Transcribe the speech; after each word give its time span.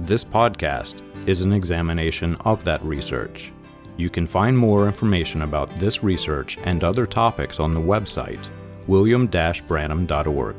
This 0.00 0.24
podcast 0.24 1.00
is 1.26 1.40
an 1.40 1.54
examination 1.54 2.36
of 2.44 2.62
that 2.64 2.84
research. 2.84 3.50
You 3.96 4.10
can 4.10 4.26
find 4.26 4.56
more 4.56 4.86
information 4.86 5.40
about 5.40 5.74
this 5.76 6.02
research 6.02 6.58
and 6.64 6.84
other 6.84 7.06
topics 7.06 7.60
on 7.60 7.72
the 7.72 7.80
website 7.80 8.46
william-branham.org. 8.88 10.56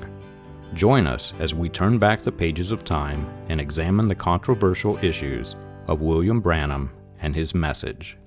Join 0.73 1.07
us 1.07 1.33
as 1.39 1.53
we 1.53 1.69
turn 1.69 1.99
back 1.99 2.21
the 2.21 2.31
pages 2.31 2.71
of 2.71 2.83
time 2.83 3.25
and 3.47 3.61
examine 3.61 4.07
the 4.07 4.15
controversial 4.15 4.97
issues 5.05 5.55
of 5.87 6.01
William 6.01 6.41
Branham 6.41 6.89
and 7.21 7.35
his 7.35 7.53
message. 7.53 8.17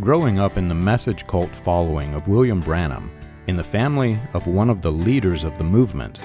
Growing 0.00 0.38
up 0.38 0.58
in 0.58 0.68
the 0.68 0.74
message 0.74 1.26
cult 1.26 1.50
following 1.50 2.14
of 2.14 2.28
William 2.28 2.60
Branham, 2.60 3.10
in 3.46 3.56
the 3.56 3.64
family 3.64 4.18
of 4.34 4.46
one 4.46 4.68
of 4.68 4.82
the 4.82 4.92
leaders 4.92 5.42
of 5.42 5.56
the 5.58 5.64
movement, 5.64 6.20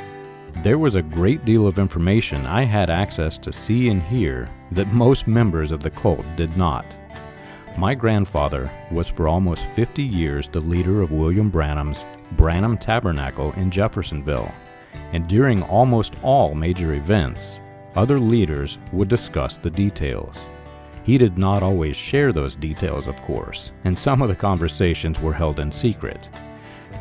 there 0.57 0.77
was 0.77 0.95
a 0.95 1.01
great 1.01 1.45
deal 1.45 1.65
of 1.67 1.79
information 1.79 2.45
I 2.45 2.63
had 2.63 2.89
access 2.89 3.37
to 3.39 3.53
see 3.53 3.89
and 3.89 4.01
hear 4.01 4.49
that 4.71 4.91
most 4.91 5.27
members 5.27 5.71
of 5.71 5.81
the 5.81 5.89
cult 5.89 6.25
did 6.35 6.55
not. 6.57 6.85
My 7.77 7.95
grandfather 7.95 8.69
was 8.91 9.07
for 9.07 9.27
almost 9.27 9.65
50 9.67 10.03
years 10.03 10.49
the 10.49 10.59
leader 10.59 11.01
of 11.01 11.11
William 11.11 11.49
Branham's 11.49 12.03
Branham 12.33 12.77
Tabernacle 12.77 13.53
in 13.53 13.71
Jeffersonville, 13.71 14.51
and 15.13 15.27
during 15.27 15.63
almost 15.63 16.15
all 16.23 16.53
major 16.53 16.93
events, 16.93 17.61
other 17.95 18.19
leaders 18.19 18.77
would 18.91 19.07
discuss 19.07 19.57
the 19.57 19.69
details. 19.69 20.37
He 21.03 21.17
did 21.17 21.37
not 21.37 21.63
always 21.63 21.95
share 21.95 22.31
those 22.31 22.53
details, 22.53 23.07
of 23.07 23.15
course, 23.21 23.71
and 23.85 23.97
some 23.97 24.21
of 24.21 24.29
the 24.29 24.35
conversations 24.35 25.19
were 25.19 25.33
held 25.33 25.59
in 25.59 25.71
secret. 25.71 26.27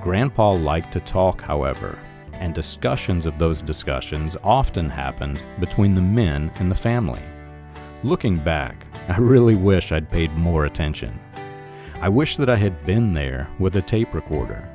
Grandpa 0.02 0.52
liked 0.52 0.92
to 0.92 1.00
talk, 1.00 1.42
however, 1.42 1.98
and 2.40 2.54
discussions 2.54 3.26
of 3.26 3.38
those 3.38 3.62
discussions 3.62 4.36
often 4.42 4.88
happened 4.88 5.40
between 5.60 5.94
the 5.94 6.00
men 6.00 6.50
and 6.56 6.70
the 6.70 6.74
family. 6.74 7.22
Looking 8.04 8.36
back, 8.36 8.86
I 9.08 9.18
really 9.18 9.56
wish 9.56 9.92
I'd 9.92 10.10
paid 10.10 10.32
more 10.34 10.66
attention. 10.66 11.18
I 12.00 12.08
wish 12.08 12.36
that 12.36 12.48
I 12.48 12.56
had 12.56 12.84
been 12.86 13.12
there 13.12 13.48
with 13.58 13.76
a 13.76 13.82
tape 13.82 14.14
recorder. 14.14 14.68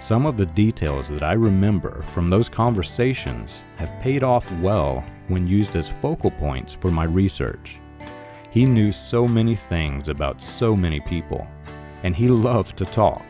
Some 0.00 0.24
of 0.24 0.36
the 0.36 0.46
details 0.46 1.08
that 1.08 1.22
I 1.22 1.32
remember 1.32 2.02
from 2.02 2.30
those 2.30 2.48
conversations 2.48 3.60
have 3.76 4.00
paid 4.00 4.22
off 4.22 4.50
well 4.60 5.04
when 5.28 5.46
used 5.46 5.76
as 5.76 5.88
focal 5.88 6.30
points 6.30 6.74
for 6.74 6.90
my 6.90 7.04
research. 7.04 7.76
He 8.50 8.64
knew 8.64 8.92
so 8.92 9.28
many 9.28 9.54
things 9.54 10.08
about 10.08 10.40
so 10.40 10.74
many 10.74 11.00
people, 11.00 11.46
and 12.02 12.16
he 12.16 12.28
loved 12.28 12.76
to 12.78 12.84
talk. 12.84 13.22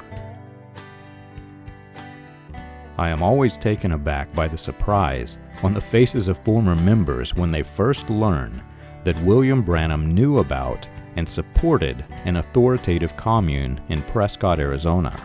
I 3.00 3.08
am 3.08 3.22
always 3.22 3.56
taken 3.56 3.92
aback 3.92 4.30
by 4.34 4.46
the 4.46 4.58
surprise 4.58 5.38
on 5.62 5.72
the 5.72 5.80
faces 5.80 6.28
of 6.28 6.38
former 6.40 6.74
members 6.74 7.34
when 7.34 7.50
they 7.50 7.62
first 7.62 8.10
learn 8.10 8.62
that 9.04 9.18
William 9.22 9.62
Branham 9.62 10.10
knew 10.10 10.40
about 10.40 10.86
and 11.16 11.26
supported 11.26 12.04
an 12.26 12.36
authoritative 12.36 13.16
commune 13.16 13.80
in 13.88 14.02
Prescott, 14.02 14.58
Arizona, 14.58 15.18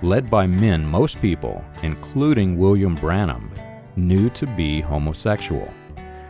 led 0.00 0.30
by 0.30 0.46
men 0.46 0.82
most 0.82 1.20
people, 1.20 1.62
including 1.82 2.56
William 2.56 2.94
Branham, 2.94 3.52
knew 3.96 4.30
to 4.30 4.46
be 4.46 4.80
homosexual, 4.80 5.68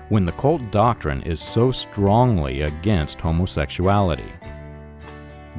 when 0.08 0.24
the 0.24 0.32
cult 0.32 0.72
doctrine 0.72 1.22
is 1.22 1.38
so 1.38 1.70
strongly 1.70 2.62
against 2.62 3.20
homosexuality. 3.20 4.32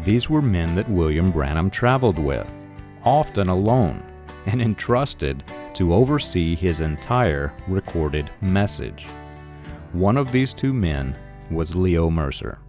These 0.03 0.29
were 0.29 0.41
men 0.41 0.75
that 0.75 0.89
William 0.89 1.31
Branham 1.31 1.69
traveled 1.69 2.19
with, 2.19 2.51
often 3.05 3.47
alone, 3.47 4.03
and 4.45 4.61
entrusted 4.61 5.43
to 5.73 5.93
oversee 5.93 6.55
his 6.55 6.81
entire 6.81 7.53
recorded 7.67 8.29
message. 8.41 9.05
One 9.93 10.17
of 10.17 10.31
these 10.31 10.53
two 10.53 10.73
men 10.73 11.15
was 11.49 11.75
Leo 11.75 12.09
Mercer. 12.09 12.59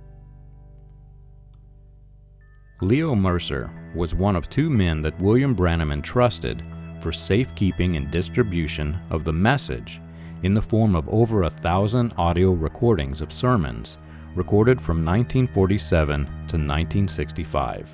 Leo 2.80 3.14
Mercer 3.14 3.70
was 3.94 4.14
one 4.14 4.34
of 4.34 4.48
two 4.48 4.68
men 4.68 5.02
that 5.02 5.20
William 5.20 5.54
Branham 5.54 5.92
entrusted 5.92 6.62
for 7.00 7.12
safekeeping 7.12 7.96
and 7.96 8.10
distribution 8.10 8.98
of 9.10 9.24
the 9.24 9.32
message 9.32 10.00
in 10.42 10.54
the 10.54 10.62
form 10.62 10.96
of 10.96 11.08
over 11.08 11.44
a 11.44 11.50
thousand 11.50 12.12
audio 12.18 12.50
recordings 12.50 13.20
of 13.20 13.32
sermons 13.32 13.98
recorded 14.34 14.80
from 14.80 15.04
1947 15.04 16.24
to 16.24 16.32
1965. 16.32 17.90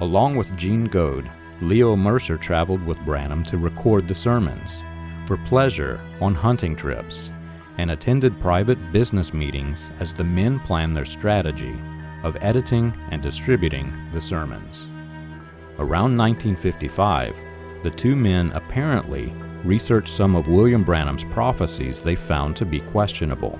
Along 0.00 0.36
with 0.36 0.56
Gene 0.56 0.84
Goad, 0.84 1.28
Leo 1.60 1.96
Mercer 1.96 2.36
traveled 2.36 2.84
with 2.86 3.04
Branham 3.04 3.42
to 3.44 3.58
record 3.58 4.06
the 4.06 4.14
sermons, 4.14 4.82
for 5.26 5.36
pleasure 5.38 6.00
on 6.20 6.34
hunting 6.34 6.76
trips, 6.76 7.30
and 7.78 7.90
attended 7.90 8.40
private 8.40 8.92
business 8.92 9.34
meetings 9.34 9.90
as 10.00 10.14
the 10.14 10.24
men 10.24 10.60
planned 10.60 10.94
their 10.94 11.04
strategy 11.04 11.74
of 12.22 12.36
editing 12.40 12.92
and 13.10 13.22
distributing 13.22 13.92
the 14.12 14.20
sermons. 14.20 14.86
Around 15.78 16.16
1955, 16.16 17.40
the 17.82 17.90
two 17.90 18.16
men 18.16 18.50
apparently 18.54 19.32
researched 19.64 20.14
some 20.14 20.36
of 20.36 20.48
William 20.48 20.84
Branham's 20.84 21.24
prophecies 21.24 22.00
they 22.00 22.16
found 22.16 22.56
to 22.56 22.64
be 22.64 22.80
questionable. 22.80 23.58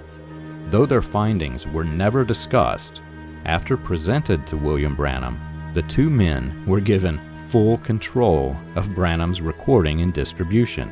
Though 0.70 0.86
their 0.86 1.02
findings 1.02 1.66
were 1.66 1.84
never 1.84 2.24
discussed, 2.24 3.00
after 3.44 3.76
presented 3.76 4.46
to 4.46 4.56
William 4.56 4.94
Branham, 4.94 5.38
the 5.74 5.82
two 5.82 6.10
men 6.10 6.64
were 6.66 6.80
given 6.80 7.20
full 7.50 7.78
control 7.78 8.54
of 8.76 8.94
Branham's 8.94 9.40
recording 9.40 10.02
and 10.02 10.12
distribution. 10.12 10.90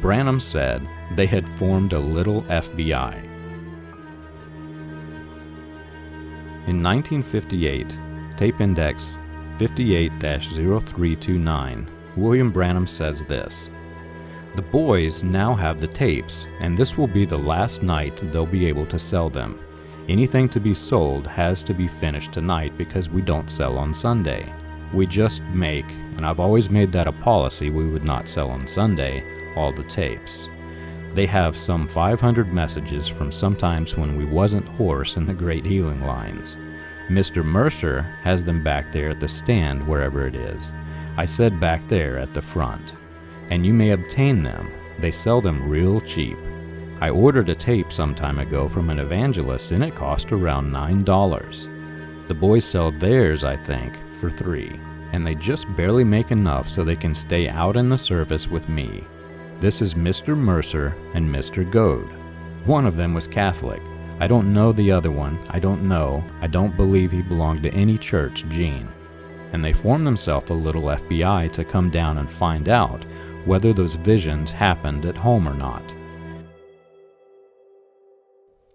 Branham 0.00 0.40
said 0.40 0.82
they 1.14 1.26
had 1.26 1.48
formed 1.50 1.92
a 1.92 1.98
little 1.98 2.42
FBI. 2.42 3.14
In 6.66 6.82
1958, 6.82 7.96
tape 8.36 8.60
index 8.60 9.16
58 9.58 10.12
0329, 10.20 11.88
William 12.16 12.50
Branham 12.50 12.86
says 12.86 13.22
this 13.24 13.70
The 14.56 14.62
boys 14.62 15.22
now 15.22 15.54
have 15.54 15.80
the 15.80 15.86
tapes, 15.86 16.46
and 16.58 16.76
this 16.76 16.98
will 16.98 17.06
be 17.06 17.24
the 17.24 17.38
last 17.38 17.82
night 17.82 18.18
they'll 18.32 18.44
be 18.44 18.66
able 18.66 18.86
to 18.86 18.98
sell 18.98 19.30
them. 19.30 19.58
Anything 20.08 20.48
to 20.48 20.58
be 20.58 20.74
sold 20.74 21.28
has 21.28 21.62
to 21.62 21.74
be 21.74 21.86
finished 21.86 22.32
tonight 22.32 22.76
because 22.76 23.08
we 23.08 23.22
don't 23.22 23.48
sell 23.48 23.78
on 23.78 23.94
Sunday 23.94 24.52
we 24.92 25.06
just 25.06 25.42
make, 25.52 25.88
and 26.16 26.26
I've 26.26 26.40
always 26.40 26.70
made 26.70 26.92
that 26.92 27.06
a 27.06 27.12
policy, 27.12 27.70
we 27.70 27.88
would 27.88 28.04
not 28.04 28.28
sell 28.28 28.50
on 28.50 28.66
Sunday 28.66 29.22
all 29.56 29.72
the 29.72 29.84
tapes. 29.84 30.48
They 31.14 31.26
have 31.26 31.56
some 31.56 31.88
500 31.88 32.52
messages 32.52 33.08
from 33.08 33.32
sometimes 33.32 33.96
when 33.96 34.16
we 34.16 34.24
wasn't 34.24 34.68
hoarse 34.68 35.16
in 35.16 35.26
the 35.26 35.34
Great 35.34 35.64
Healing 35.64 36.00
Lines. 36.04 36.56
Mr. 37.08 37.44
Mercer 37.44 38.02
has 38.22 38.44
them 38.44 38.62
back 38.62 38.92
there 38.92 39.10
at 39.10 39.18
the 39.18 39.26
stand 39.26 39.86
wherever 39.88 40.26
it 40.26 40.36
is. 40.36 40.72
I 41.16 41.24
said 41.24 41.58
back 41.58 41.86
there 41.88 42.18
at 42.18 42.32
the 42.34 42.42
front. 42.42 42.94
And 43.50 43.66
you 43.66 43.74
may 43.74 43.90
obtain 43.90 44.44
them. 44.44 44.70
They 45.00 45.10
sell 45.10 45.40
them 45.40 45.68
real 45.68 46.00
cheap. 46.02 46.36
I 47.00 47.10
ordered 47.10 47.48
a 47.48 47.54
tape 47.54 47.92
some 47.92 48.14
time 48.14 48.38
ago 48.38 48.68
from 48.68 48.90
an 48.90 49.00
evangelist 49.00 49.72
and 49.72 49.82
it 49.82 49.96
cost 49.96 50.30
around 50.30 50.70
$9. 50.70 52.28
The 52.28 52.34
boys 52.34 52.64
sell 52.64 52.92
theirs, 52.92 53.42
I 53.42 53.56
think, 53.56 53.92
for 54.20 54.30
three, 54.30 54.78
and 55.12 55.26
they 55.26 55.34
just 55.34 55.66
barely 55.76 56.04
make 56.04 56.30
enough 56.30 56.68
so 56.68 56.84
they 56.84 56.94
can 56.94 57.14
stay 57.14 57.48
out 57.48 57.76
in 57.76 57.88
the 57.88 57.98
service 57.98 58.46
with 58.46 58.68
me. 58.68 59.02
This 59.58 59.82
is 59.82 59.94
Mr. 59.94 60.36
Mercer 60.36 60.94
and 61.14 61.28
Mr. 61.28 61.68
Goad. 61.68 62.06
One 62.66 62.86
of 62.86 62.96
them 62.96 63.14
was 63.14 63.26
Catholic. 63.26 63.80
I 64.20 64.26
don't 64.26 64.52
know 64.52 64.70
the 64.70 64.92
other 64.92 65.10
one. 65.10 65.38
I 65.48 65.58
don't 65.58 65.88
know. 65.88 66.22
I 66.42 66.46
don't 66.46 66.76
believe 66.76 67.10
he 67.10 67.22
belonged 67.22 67.62
to 67.62 67.72
any 67.72 67.96
church, 67.96 68.44
Gene. 68.50 68.88
And 69.52 69.64
they 69.64 69.72
formed 69.72 70.06
themselves 70.06 70.50
a 70.50 70.54
little 70.54 70.82
FBI 70.82 71.50
to 71.52 71.64
come 71.64 71.90
down 71.90 72.18
and 72.18 72.30
find 72.30 72.68
out 72.68 73.02
whether 73.46 73.72
those 73.72 73.94
visions 73.94 74.52
happened 74.52 75.06
at 75.06 75.16
home 75.16 75.48
or 75.48 75.54
not. 75.54 75.82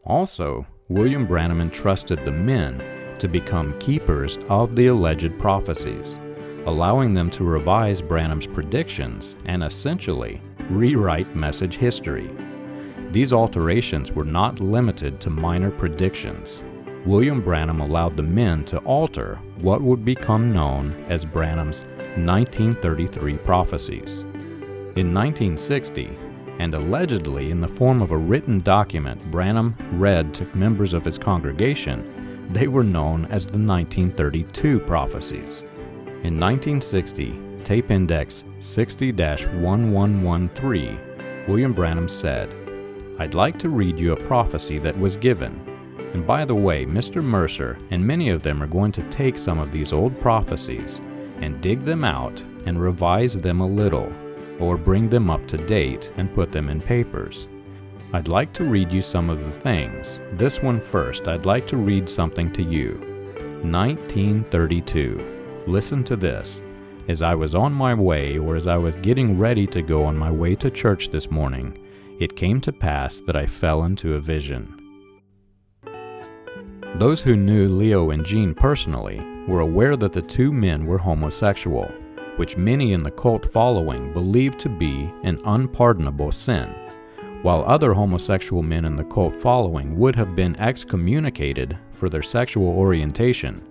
Also, 0.03 0.65
William 0.89 1.25
Branham 1.25 1.61
entrusted 1.61 2.23
the 2.25 2.31
men 2.31 2.81
to 3.19 3.27
become 3.27 3.77
keepers 3.79 4.37
of 4.49 4.75
the 4.75 4.87
alleged 4.87 5.37
prophecies, 5.39 6.19
allowing 6.65 7.13
them 7.13 7.29
to 7.31 7.43
revise 7.43 8.01
Branham's 8.01 8.47
predictions 8.47 9.35
and 9.45 9.63
essentially 9.63 10.41
rewrite 10.69 11.35
message 11.35 11.75
history. 11.75 12.29
These 13.11 13.33
alterations 13.33 14.11
were 14.11 14.25
not 14.25 14.59
limited 14.59 15.19
to 15.21 15.29
minor 15.29 15.71
predictions. 15.71 16.63
William 17.05 17.41
Branham 17.41 17.81
allowed 17.81 18.17
the 18.17 18.23
men 18.23 18.65
to 18.65 18.79
alter 18.79 19.39
what 19.59 19.81
would 19.81 20.03
become 20.03 20.51
known 20.51 21.05
as 21.07 21.23
Branham's 21.23 21.85
1933 22.17 23.37
prophecies. 23.37 24.21
In 24.95 25.13
1960, 25.13 26.17
and 26.59 26.73
allegedly 26.73 27.51
in 27.51 27.59
the 27.59 27.67
form 27.67 28.01
of 28.01 28.11
a 28.11 28.17
written 28.17 28.59
document 28.61 29.23
Branham 29.29 29.75
read 29.93 30.33
to 30.33 30.55
members 30.55 30.93
of 30.93 31.05
his 31.05 31.17
congregation, 31.17 32.14
they 32.49 32.67
were 32.67 32.83
known 32.83 33.25
as 33.25 33.47
the 33.47 33.57
1932 33.57 34.79
prophecies. 34.81 35.63
In 36.23 36.39
1960, 36.39 37.39
tape 37.63 37.91
index 37.91 38.43
60 38.59 39.11
1113, 39.11 40.99
William 41.47 41.73
Branham 41.73 42.07
said, 42.07 42.49
I'd 43.19 43.33
like 43.33 43.57
to 43.59 43.69
read 43.69 43.99
you 43.99 44.13
a 44.13 44.27
prophecy 44.27 44.77
that 44.79 44.97
was 44.97 45.15
given. 45.15 45.61
And 46.13 46.25
by 46.25 46.45
the 46.45 46.55
way, 46.55 46.85
Mr. 46.85 47.23
Mercer 47.23 47.77
and 47.91 48.05
many 48.05 48.29
of 48.29 48.41
them 48.41 48.61
are 48.61 48.67
going 48.67 48.91
to 48.93 49.03
take 49.09 49.37
some 49.37 49.59
of 49.59 49.71
these 49.71 49.93
old 49.93 50.19
prophecies 50.19 50.99
and 51.41 51.61
dig 51.61 51.81
them 51.81 52.03
out 52.03 52.41
and 52.65 52.81
revise 52.81 53.35
them 53.35 53.61
a 53.61 53.67
little, 53.67 54.11
or 54.59 54.77
bring 54.77 55.09
them 55.09 55.29
up 55.29 55.45
to 55.47 55.57
date 55.57 56.11
and 56.17 56.33
put 56.33 56.51
them 56.51 56.69
in 56.69 56.81
papers. 56.81 57.47
I'd 58.13 58.27
like 58.27 58.53
to 58.53 58.63
read 58.63 58.91
you 58.91 59.01
some 59.01 59.29
of 59.29 59.43
the 59.43 59.51
things. 59.51 60.19
This 60.33 60.61
one 60.61 60.79
first, 60.79 61.27
I'd 61.27 61.45
like 61.45 61.67
to 61.67 61.77
read 61.77 62.07
something 62.07 62.51
to 62.53 62.63
you. 62.63 62.99
1932. 63.63 65.63
Listen 65.67 66.03
to 66.03 66.15
this. 66.15 66.61
As 67.07 67.21
I 67.21 67.35
was 67.35 67.55
on 67.55 67.73
my 67.73 67.93
way, 67.93 68.37
or 68.37 68.55
as 68.55 68.67
I 68.67 68.77
was 68.77 68.95
getting 68.95 69.37
ready 69.37 69.67
to 69.67 69.81
go 69.81 70.03
on 70.03 70.17
my 70.17 70.31
way 70.31 70.55
to 70.55 70.71
church 70.71 71.09
this 71.09 71.29
morning, 71.29 71.79
it 72.19 72.35
came 72.35 72.61
to 72.61 72.71
pass 72.71 73.21
that 73.21 73.35
I 73.35 73.45
fell 73.45 73.83
into 73.83 74.15
a 74.15 74.19
vision. 74.19 74.79
Those 76.95 77.21
who 77.21 77.35
knew 77.35 77.67
Leo 77.67 78.11
and 78.11 78.23
Gene 78.23 78.53
personally 78.53 79.19
were 79.47 79.59
aware 79.59 79.97
that 79.97 80.13
the 80.13 80.21
two 80.21 80.53
men 80.53 80.85
were 80.85 80.97
homosexual, 80.97 81.91
which 82.37 82.57
many 82.57 82.93
in 82.93 83.03
the 83.03 83.11
cult 83.11 83.51
following 83.51 84.13
believed 84.13 84.59
to 84.59 84.69
be 84.69 85.11
an 85.23 85.39
unpardonable 85.45 86.31
sin, 86.31 86.73
while 87.45 87.63
other 87.67 87.93
homosexual 87.93 88.63
men 88.63 88.85
in 88.85 88.95
the 88.95 89.03
cult 89.03 89.35
following 89.35 89.95
would 89.95 90.15
have 90.15 90.35
been 90.35 90.55
excommunicated 90.55 91.77
for 91.91 92.09
their 92.09 92.23
sexual 92.23 92.69
orientation. 92.69 93.61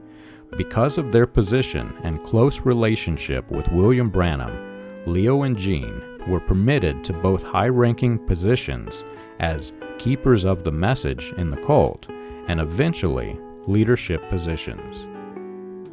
Because 0.56 0.97
of 0.97 1.11
their 1.11 1.26
position 1.26 1.93
and 2.05 2.23
close 2.23 2.61
relationship 2.61 3.50
with 3.50 3.67
William 3.73 4.11
Branham, 4.11 5.03
Leo 5.06 5.43
and 5.43 5.59
Gene 5.59 6.00
were 6.29 6.38
permitted 6.38 7.03
to 7.03 7.12
both 7.15 7.43
high 7.43 7.67
ranking 7.67 8.17
positions 8.17 9.05
as 9.41 9.73
keepers 9.99 10.44
of 10.44 10.62
the 10.62 10.70
message 10.70 11.35
in 11.37 11.50
the 11.50 11.61
cult 11.62 12.06
and 12.47 12.61
eventually 12.61 13.37
leadership 13.67 14.23
positions. 14.29 15.09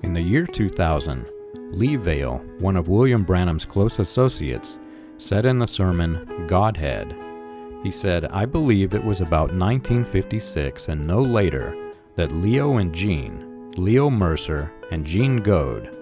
In 0.03 0.13
the 0.13 0.21
year 0.21 0.45
2000, 0.45 1.31
Lee 1.71 1.95
Vayle, 1.95 2.43
one 2.61 2.77
of 2.77 2.89
William 2.89 3.23
Branham's 3.23 3.65
close 3.65 3.97
associates, 3.97 4.77
said 5.17 5.47
in 5.47 5.57
the 5.57 5.65
sermon 5.65 6.45
Godhead, 6.45 7.15
he 7.83 7.91
said, 7.91 8.25
I 8.25 8.45
believe 8.45 8.93
it 8.93 9.03
was 9.03 9.21
about 9.21 9.53
1956 9.53 10.89
and 10.89 11.05
no 11.05 11.21
later 11.21 11.75
that 12.15 12.31
Leo 12.31 12.77
and 12.77 12.93
Gene, 12.93 13.71
Leo 13.77 14.09
Mercer 14.09 14.71
and 14.91 15.05
Gene 15.05 15.37
Goad, 15.37 15.97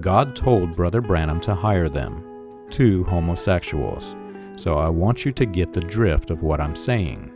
God 0.00 0.36
told 0.36 0.76
Brother 0.76 1.00
Branham 1.00 1.40
to 1.40 1.54
hire 1.54 1.88
them 1.88 2.24
two 2.70 3.04
homosexuals, 3.04 4.14
so 4.56 4.74
I 4.74 4.88
want 4.88 5.24
you 5.24 5.32
to 5.32 5.46
get 5.46 5.72
the 5.72 5.80
drift 5.80 6.30
of 6.30 6.42
what 6.42 6.60
I'm 6.60 6.76
saying. 6.76 7.32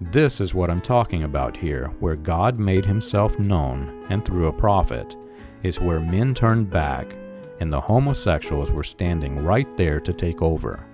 This 0.00 0.40
is 0.40 0.54
what 0.54 0.70
I'm 0.70 0.80
talking 0.80 1.22
about 1.24 1.56
here, 1.56 1.88
where 2.00 2.16
God 2.16 2.58
made 2.58 2.84
himself 2.84 3.38
known, 3.38 4.04
and 4.08 4.24
through 4.24 4.48
a 4.48 4.52
prophet, 4.52 5.16
is 5.62 5.80
where 5.80 6.00
men 6.00 6.34
turned 6.34 6.70
back, 6.70 7.14
and 7.60 7.72
the 7.72 7.80
homosexuals 7.80 8.72
were 8.72 8.82
standing 8.82 9.44
right 9.44 9.76
there 9.76 10.00
to 10.00 10.12
take 10.12 10.42
over. 10.42 10.84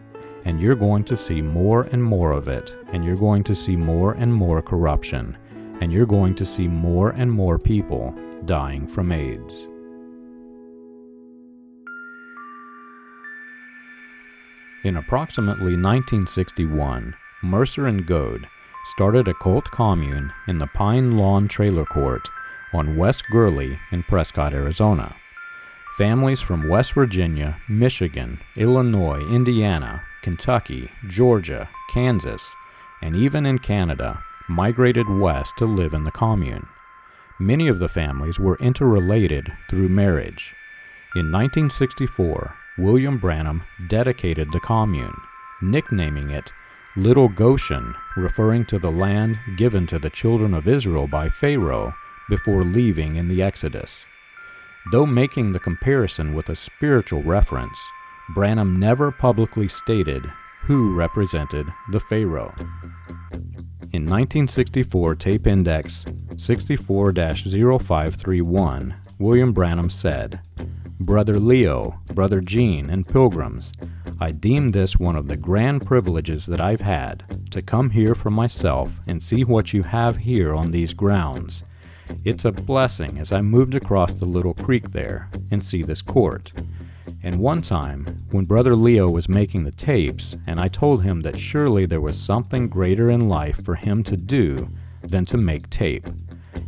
And 0.49 0.59
you're 0.59 0.75
going 0.75 1.05
to 1.05 1.15
see 1.15 1.43
more 1.43 1.83
and 1.93 2.03
more 2.03 2.33
of 2.33 2.49
it, 2.49 2.75
and 2.95 3.05
you're 3.05 3.17
going 3.17 3.45
to 3.45 3.55
see 3.55 3.77
more 3.77 4.15
and 4.15 4.33
more 4.33 4.63
corruption, 4.63 5.37
and 5.83 5.93
you're 5.93 6.07
going 6.07 6.35
to 6.37 6.47
see 6.47 6.67
more 6.67 7.11
and 7.11 7.31
more 7.31 7.59
people 7.59 8.15
dying 8.47 8.87
from 8.87 9.13
AIDS. 9.13 9.69
In 14.85 14.97
approximately 14.97 15.77
1961, 15.77 17.15
Mercer 17.43 17.87
and 17.87 18.07
Goad 18.07 18.49
started 18.87 19.29
a 19.29 19.35
cult 19.35 19.71
commune 19.71 20.33
in 20.47 20.57
the 20.57 20.69
Pine 20.69 21.19
Lawn 21.19 21.47
Trailer 21.47 21.85
Court 21.85 22.27
on 22.73 22.97
West 22.97 23.23
Gurley 23.31 23.79
in 23.93 24.03
Prescott, 24.05 24.55
Arizona. 24.55 25.15
Families 25.99 26.41
from 26.41 26.69
West 26.69 26.93
Virginia, 26.93 27.61
Michigan, 27.69 28.39
Illinois, 28.57 29.19
Indiana, 29.35 30.01
Kentucky, 30.23 30.89
Georgia, 31.09 31.69
Kansas, 31.91 32.55
and 33.03 33.17
even 33.17 33.45
in 33.45 33.59
Canada 33.59 34.23
migrated 34.49 35.09
west 35.09 35.55
to 35.59 35.67
live 35.67 35.95
in 35.95 36.05
the 36.05 36.13
commune. 36.13 36.69
Many 37.41 37.67
of 37.67 37.81
the 37.81 37.89
families 37.89 38.39
were 38.39 38.57
interrelated 38.61 39.53
through 39.69 39.89
marriage. 39.89 40.55
In 41.17 41.33
1964, 41.33 42.55
William 42.79 43.19
Branham 43.19 43.65
dedicated 43.89 44.53
the 44.53 44.61
commune, 44.61 45.17
nicknaming 45.61 46.31
it 46.31 46.53
Little 46.95 47.29
Goshen, 47.29 47.93
referring 48.17 48.67
to 48.67 48.79
the 48.79 48.93
land 48.93 49.37
given 49.57 49.85
to 49.89 49.99
the 49.99 50.11
children 50.11 50.55
of 50.55 50.69
Israel 50.69 51.09
by 51.09 51.29
Pharaoh 51.29 51.93
before 52.29 52.63
leaving 52.63 53.17
in 53.17 53.27
the 53.27 53.43
Exodus. 53.43 54.07
Though 54.91 55.07
making 55.07 55.53
the 55.53 55.59
comparison 55.59 56.35
with 56.35 56.49
a 56.49 56.57
spiritual 56.57 57.23
reference, 57.23 57.79
Branham 58.35 58.79
never 58.79 59.11
publicly 59.11 59.69
stated 59.69 60.25
who 60.63 60.95
represented 60.95 61.67
the 61.91 62.01
Pharaoh. 62.01 62.55
In 63.93 64.05
1964 64.05 65.15
tape 65.15 65.47
index 65.47 66.05
64 66.37 67.13
0531, 67.13 68.95
William 69.19 69.53
Branham 69.53 69.91
said, 69.91 70.41
Brother 71.01 71.39
Leo, 71.39 72.01
Brother 72.13 72.41
Gene, 72.41 72.91
and 72.91 73.07
pilgrims, 73.07 73.73
I 74.21 74.31
deem 74.31 74.73
this 74.73 74.99
one 74.99 75.17
of 75.17 75.29
the 75.29 75.37
grand 75.37 75.87
privileges 75.87 76.47
that 76.47 76.61
I've 76.61 76.81
had 76.81 77.25
to 77.51 77.63
come 77.63 77.91
here 77.91 78.15
for 78.15 78.31
myself 78.31 79.01
and 79.07 79.23
see 79.23 79.43
what 79.45 79.73
you 79.73 79.83
have 79.83 80.17
here 80.17 80.53
on 80.55 80.71
these 80.71 80.93
grounds. 80.93 81.65
It's 82.25 82.45
a 82.45 82.53
blessing 82.53 83.19
as 83.19 83.33
I 83.33 83.41
moved 83.41 83.75
across 83.75 84.15
the 84.15 84.27
little 84.27 84.55
creek 84.55 84.93
there 84.93 85.29
and 85.51 85.63
see 85.63 85.83
this 85.83 86.03
court. 86.03 86.53
And 87.23 87.37
one 87.37 87.63
time, 87.63 88.07
when 88.31 88.45
Brother 88.45 88.77
Leo 88.77 89.11
was 89.11 89.29
making 89.29 89.65
the 89.65 89.71
tapes, 89.71 90.37
and 90.47 90.61
I 90.61 90.69
told 90.69 91.03
him 91.03 91.21
that 91.23 91.39
surely 91.39 91.87
there 91.87 92.01
was 92.01 92.19
something 92.19 92.69
greater 92.69 93.11
in 93.11 93.29
life 93.29 93.65
for 93.65 93.75
him 93.75 94.03
to 94.05 94.17
do 94.17 94.69
than 95.03 95.25
to 95.27 95.37
make 95.37 95.71
tape. 95.71 96.07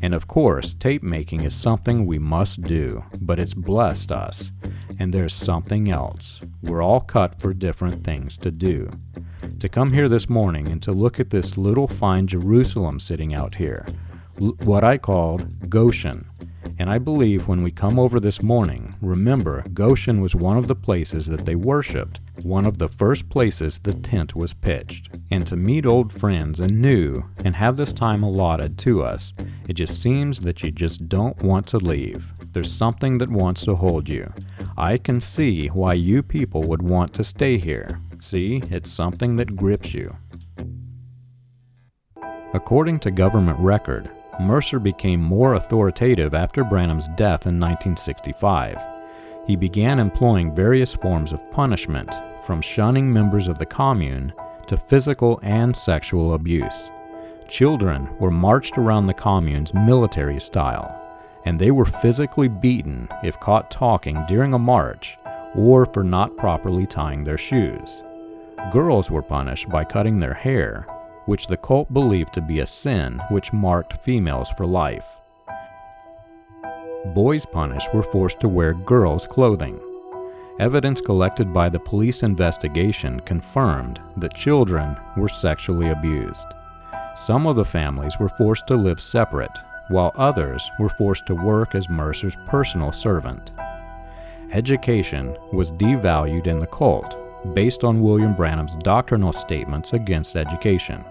And 0.03 0.15
of 0.15 0.29
course, 0.29 0.75
tape 0.75 1.03
making 1.03 1.43
is 1.43 1.55
something 1.55 2.07
we 2.07 2.19
must 2.19 2.63
do, 2.63 3.05
but 3.21 3.39
it's 3.39 3.55
blessed 3.55 4.13
us. 4.13 4.53
And 4.99 5.13
there's 5.13 5.35
something 5.35 5.91
else. 5.91 6.41
We're 6.63 6.83
all 6.83 7.01
cut 7.01 7.41
for 7.41 7.53
different 7.53 8.05
things 8.05 8.37
to 8.39 8.51
do. 8.51 8.91
To 9.59 9.69
come 9.69 9.93
here 9.93 10.09
this 10.09 10.29
morning 10.29 10.69
and 10.69 10.83
to 10.83 10.93
look 10.93 11.21
at 11.21 11.31
this 11.31 11.57
little 11.57 11.89
fine 11.89 12.27
Jerusalem 12.27 13.01
sitting 13.01 13.35
out 13.35 13.55
here, 13.55 13.87
what 14.41 14.85
I 14.85 14.97
called 14.97 15.69
Goshen, 15.69 16.27
and 16.79 16.89
I 16.89 16.97
believe 16.97 17.47
when 17.47 17.63
we 17.63 17.71
come 17.71 17.99
over 17.99 18.19
this 18.19 18.43
morning, 18.43 18.95
remember 19.03 19.63
Goshen 19.75 20.23
was 20.23 20.35
one 20.35 20.57
of 20.57 20.67
the 20.67 20.75
places 20.75 21.27
that 21.27 21.45
they 21.45 21.55
worshiped, 21.55 22.21
one 22.43 22.67
of 22.67 22.79
the 22.79 22.89
first 22.89 23.29
places 23.29 23.79
the 23.79 23.93
tent 23.93 24.35
was 24.35 24.55
pitched. 24.55 25.11
And 25.31 25.47
to 25.47 25.57
meet 25.57 25.85
old 25.85 26.11
friends 26.11 26.59
and 26.59 26.81
new, 26.81 27.23
and 27.45 27.55
have 27.55 27.77
this 27.77 27.93
time 27.93 28.23
allotted 28.23 28.79
to 28.79 29.03
us, 29.03 29.35
it 29.69 29.75
just 29.75 30.01
seems 30.01 30.41
that 30.41 30.63
you 30.63 30.71
just 30.71 31.07
don't 31.07 31.43
want 31.43 31.67
to 31.67 31.77
leave. 31.77 32.33
There's 32.53 32.73
something 32.73 33.19
that 33.19 33.29
wants 33.29 33.63
to 33.65 33.75
hold 33.75 34.09
you. 34.09 34.33
I 34.79 34.97
can 34.97 35.21
see 35.21 35.67
why 35.67 35.93
you 35.93 36.23
people 36.23 36.63
would 36.63 36.81
want 36.81 37.13
to 37.13 37.25
stay 37.25 37.59
here. 37.59 38.01
See, 38.21 38.63
it's 38.71 38.91
something 38.91 39.37
that 39.37 39.55
grips 39.55 39.93
you. 39.93 40.17
According 42.55 43.01
to 43.01 43.11
government 43.11 43.59
record, 43.61 44.11
Mercer 44.41 44.79
became 44.79 45.21
more 45.21 45.55
authoritative 45.55 46.33
after 46.33 46.65
Branham's 46.65 47.09
death 47.09 47.47
in 47.47 47.61
1965. 47.61 48.79
He 49.47 49.55
began 49.55 49.99
employing 49.99 50.55
various 50.55 50.95
forms 50.95 51.33
of 51.33 51.51
punishment, 51.51 52.11
from 52.43 52.63
shunning 52.63 53.13
members 53.13 53.49
of 53.49 53.59
the 53.59 53.67
commune 53.67 54.33
to 54.67 54.77
physical 54.77 55.39
and 55.43 55.77
sexual 55.77 56.35
abuse. 56.35 56.91
Children 57.49 58.09
were 58.19 58.31
marched 58.31 58.79
around 58.79 59.07
the 59.07 59.15
communes 59.15 59.75
military 59.75 60.41
style, 60.41 60.97
and 61.45 61.59
they 61.59 61.71
were 61.71 61.85
physically 61.85 62.49
beaten 62.49 63.09
if 63.23 63.39
caught 63.41 63.71
talking 63.71 64.25
during 64.27 64.55
a 64.55 64.59
march 64.59 65.19
or 65.55 65.85
for 65.85 66.03
not 66.03 66.37
properly 66.37 66.87
tying 66.87 67.25
their 67.25 67.39
shoes. 67.39 68.03
Girls 68.73 69.11
were 69.11 69.23
punished 69.23 69.69
by 69.69 69.85
cutting 69.85 70.19
their 70.19 70.35
hair, 70.35 70.87
which 71.31 71.47
the 71.47 71.57
cult 71.57 71.93
believed 71.93 72.35
to 72.35 72.41
be 72.41 72.59
a 72.59 72.67
sin 72.67 73.23
which 73.29 73.53
marked 73.53 74.03
females 74.03 74.51
for 74.57 74.67
life. 74.67 75.17
Boys 77.15 77.47
punished 77.47 77.95
were 77.95 78.03
forced 78.03 78.41
to 78.41 78.49
wear 78.49 78.75
girls' 78.75 79.29
clothing. 79.29 79.79
Evidence 80.59 81.01
collected 81.01 81.55
by 81.55 81.69
the 81.69 81.79
police 81.79 82.25
investigation 82.25 83.21
confirmed 83.21 84.01
that 84.17 84.35
children 84.35 84.97
were 85.17 85.29
sexually 85.29 85.91
abused. 85.91 86.49
Some 87.15 87.47
of 87.47 87.55
the 87.55 87.65
families 87.65 88.19
were 88.19 88.29
forced 88.31 88.67
to 88.67 88.75
live 88.75 89.01
separate, 89.01 89.57
while 89.87 90.11
others 90.17 90.69
were 90.81 90.89
forced 90.89 91.27
to 91.29 91.37
work 91.37 91.77
as 91.77 91.89
Mercer's 91.89 92.37
personal 92.49 92.91
servant. 92.91 93.53
Education 94.51 95.37
was 95.53 95.71
devalued 95.71 96.49
in 96.49 96.59
the 96.59 96.67
cult 96.67 97.17
based 97.55 97.85
on 97.85 98.03
William 98.03 98.35
Branham's 98.35 98.75
doctrinal 98.75 99.33
statements 99.33 99.93
against 99.93 100.35
education. 100.35 101.05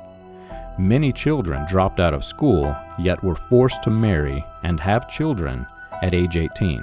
Many 0.80 1.12
children 1.12 1.66
dropped 1.68 2.00
out 2.00 2.14
of 2.14 2.24
school, 2.24 2.74
yet 2.98 3.22
were 3.22 3.36
forced 3.36 3.84
to 3.84 3.90
marry 3.90 4.46
and 4.64 4.80
have 4.80 5.10
children 5.10 5.68
at 6.02 6.14
age 6.14 6.38
18. 6.38 6.82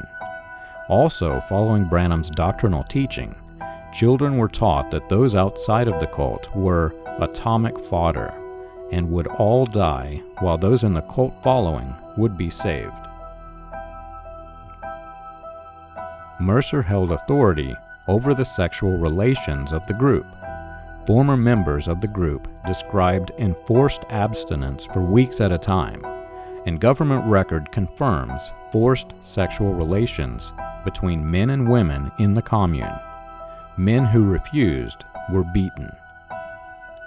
Also, 0.91 1.41
following 1.49 1.89
Branham's 1.89 2.29
doctrinal 2.29 2.85
teaching, 2.85 3.35
children 3.95 4.37
were 4.37 4.49
taught 4.49 4.91
that 4.91 5.09
those 5.09 5.35
outside 5.35 5.89
of 5.89 5.99
the 5.99 6.07
cult 6.09 6.55
were 6.55 6.95
atomic 7.21 7.81
fodder 7.87 8.35
and 8.93 9.11
would 9.11 9.29
all 9.29 9.65
die, 9.65 10.21
while 10.41 10.59
those 10.59 10.85
in 10.85 10.93
the 10.93 11.01
cult 11.01 11.33
following 11.43 11.95
would 12.19 12.37
be 12.37 12.51
saved. 12.51 12.93
Mercer 16.39 16.83
held 16.83 17.13
authority 17.13 17.75
over 18.09 18.35
the 18.35 18.45
sexual 18.45 18.99
relations 18.99 19.73
of 19.73 19.87
the 19.87 19.95
group. 19.95 20.27
Former 21.07 21.37
members 21.37 21.87
of 21.87 22.01
the 22.01 22.09
group 22.09 22.49
described 22.67 23.31
enforced 23.39 24.03
abstinence 24.11 24.87
for 24.87 25.01
weeks 25.01 25.41
at 25.41 25.53
a 25.53 25.59
time, 25.59 26.05
and 26.67 26.81
government 26.81 27.25
record 27.27 27.71
confirms 27.71 28.51
forced 28.73 29.13
sexual 29.21 29.73
relations 29.73 30.53
between 30.85 31.31
men 31.31 31.51
and 31.51 31.69
women 31.69 32.11
in 32.19 32.35
the 32.35 32.43
commune. 32.43 32.99
Men 33.77 34.05
who 34.05 34.25
refused 34.25 35.05
were 35.31 35.45
beaten. 35.45 35.91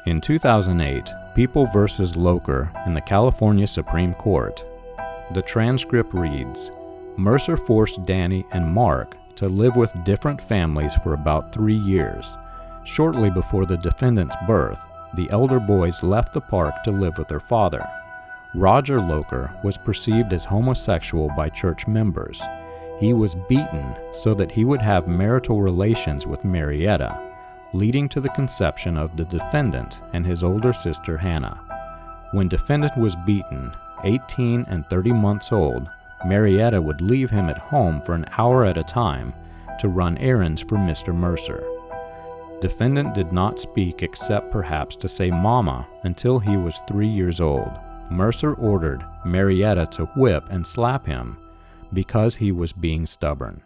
In 0.06 0.22
2008, 0.22 1.12
People 1.36 1.66
v. 1.68 2.04
Loker 2.16 2.72
in 2.86 2.94
the 2.94 3.02
California 3.02 3.68
Supreme 3.68 4.14
Court, 4.14 4.64
the 5.34 5.42
transcript 5.42 6.14
reads 6.14 6.72
Mercer 7.18 7.56
forced 7.56 8.06
Danny 8.06 8.46
and 8.52 8.66
Mark 8.68 9.16
to 9.36 9.48
live 9.48 9.76
with 9.76 10.04
different 10.04 10.42
families 10.42 10.96
for 11.04 11.14
about 11.14 11.54
three 11.54 11.78
years. 11.78 12.38
Shortly 12.84 13.30
before 13.30 13.66
the 13.66 13.78
defendant's 13.78 14.36
birth, 14.48 14.80
the 15.16 15.30
elder 15.32 15.60
boys 15.60 16.04
left 16.04 16.34
the 16.34 16.42
park 16.42 16.74
to 16.84 16.92
live 16.92 17.18
with 17.18 17.28
their 17.28 17.40
father. 17.40 17.88
Roger 18.56 19.00
Loker 19.00 19.54
was 19.64 19.78
perceived 19.78 20.34
as 20.34 20.46
homosexual 20.46 21.30
by 21.36 21.50
church 21.50 21.88
members. 21.88 22.42
He 23.00 23.14
was 23.14 23.36
beaten 23.48 23.96
so 24.12 24.34
that 24.34 24.52
he 24.52 24.66
would 24.66 24.82
have 24.82 25.08
marital 25.08 25.62
relations 25.62 26.26
with 26.26 26.44
Marietta 26.44 27.30
leading 27.74 28.10
to 28.10 28.20
the 28.20 28.30
conception 28.30 28.98
of 28.98 29.16
the 29.16 29.26
defendant 29.26 30.02
and 30.14 30.26
his 30.26 30.44
older 30.44 30.74
sister 30.74 31.18
Hannah. 31.18 31.60
When 32.32 32.48
defendant 32.48 32.98
was 32.98 33.16
beaten, 33.26 33.72
18 34.04 34.66
and 34.70 34.88
30 34.90 35.14
months 35.14 35.52
old, 35.52 35.90
Marietta 36.26 36.82
would 36.82 37.02
leave 37.02 37.30
him 37.30 37.50
at 37.50 37.58
home 37.58 38.02
for 38.02 38.14
an 38.14 38.26
hour 38.38 38.66
at 38.66 38.78
a 38.78 38.84
time 38.84 39.34
to 39.80 39.88
run 39.88 40.18
errands 40.18 40.62
for 40.62 40.78
Mr. 40.78 41.14
Mercer. 41.14 41.64
Defendant 42.62 43.14
did 43.14 43.32
not 43.32 43.58
speak 43.58 44.04
except 44.04 44.52
perhaps 44.52 44.98
to 44.98 45.08
say 45.08 45.32
mama 45.32 45.88
until 46.04 46.40
he 46.40 46.58
was 46.58 46.82
three 46.88 47.08
years 47.08 47.40
old. 47.40 47.72
Mercer 48.12 48.54
ordered 48.56 49.06
Marietta 49.26 49.86
to 49.92 50.06
whip 50.18 50.44
and 50.50 50.66
slap 50.68 51.06
him 51.06 51.38
because 51.94 52.36
he 52.36 52.52
was 52.52 52.74
being 52.74 53.06
stubborn. 53.06 53.62